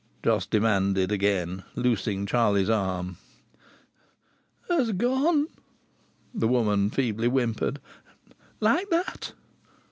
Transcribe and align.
Jos 0.25 0.47
demanded 0.47 1.11
again, 1.11 1.63
loosing 1.75 2.25
Charlie's 2.25 2.71
arm. 2.71 3.17
"Her's 4.67 4.93
gone!" 4.93 5.45
the 6.33 6.47
woman 6.47 6.89
feebly 6.89 7.27
whimpered. 7.27 7.79
"Like 8.59 8.89
that!" 8.89 9.33